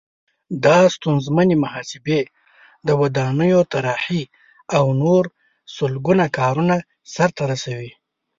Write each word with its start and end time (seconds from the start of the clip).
دا 0.65 0.77
ستونزمنې 0.95 1.55
محاسبې، 1.63 2.21
د 2.87 2.89
ودانیو 3.01 3.61
طراحي 3.71 4.23
او 4.77 4.85
نور 5.01 5.23
سلګونه 5.75 6.25
کارونه 6.37 6.75
سرته 7.13 7.43
رسوي. 7.51 7.91